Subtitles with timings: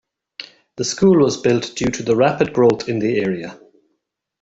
[0.77, 3.59] The school was built due to the rapid growth in the area.